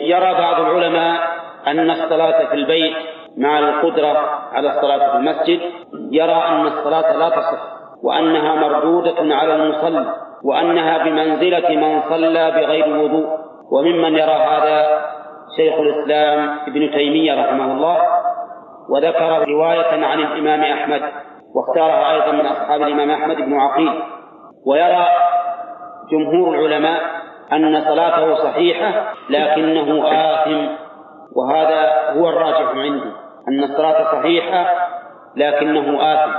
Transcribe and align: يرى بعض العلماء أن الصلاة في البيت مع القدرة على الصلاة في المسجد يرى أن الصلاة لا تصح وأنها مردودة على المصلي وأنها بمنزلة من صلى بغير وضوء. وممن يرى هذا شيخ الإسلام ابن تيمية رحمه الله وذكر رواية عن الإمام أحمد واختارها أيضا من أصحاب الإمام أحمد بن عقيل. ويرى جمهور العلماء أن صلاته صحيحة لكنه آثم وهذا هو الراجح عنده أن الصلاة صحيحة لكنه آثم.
يرى 0.00 0.34
بعض 0.34 0.60
العلماء 0.60 1.20
أن 1.66 1.90
الصلاة 1.90 2.46
في 2.48 2.54
البيت 2.54 2.96
مع 3.36 3.58
القدرة 3.58 4.18
على 4.52 4.70
الصلاة 4.70 5.10
في 5.10 5.16
المسجد 5.16 5.60
يرى 6.12 6.42
أن 6.48 6.66
الصلاة 6.66 7.16
لا 7.16 7.28
تصح 7.28 7.62
وأنها 8.02 8.54
مردودة 8.54 9.34
على 9.34 9.54
المصلي 9.54 10.14
وأنها 10.44 10.98
بمنزلة 11.04 11.68
من 11.68 12.02
صلى 12.08 12.50
بغير 12.50 12.98
وضوء. 12.98 13.38
وممن 13.72 14.14
يرى 14.14 14.32
هذا 14.32 15.00
شيخ 15.56 15.74
الإسلام 15.80 16.58
ابن 16.66 16.90
تيمية 16.90 17.44
رحمه 17.44 17.72
الله 17.72 17.98
وذكر 18.90 19.48
رواية 19.48 20.06
عن 20.06 20.18
الإمام 20.18 20.60
أحمد 20.60 21.02
واختارها 21.54 22.12
أيضا 22.12 22.32
من 22.32 22.46
أصحاب 22.46 22.82
الإمام 22.82 23.10
أحمد 23.10 23.36
بن 23.36 23.60
عقيل. 23.60 24.02
ويرى 24.66 25.06
جمهور 26.10 26.54
العلماء 26.54 27.17
أن 27.52 27.84
صلاته 27.84 28.34
صحيحة 28.34 29.14
لكنه 29.30 30.04
آثم 30.06 30.66
وهذا 31.36 32.10
هو 32.16 32.28
الراجح 32.28 32.68
عنده 32.74 33.12
أن 33.48 33.64
الصلاة 33.64 34.12
صحيحة 34.12 34.88
لكنه 35.36 35.98
آثم. 36.14 36.32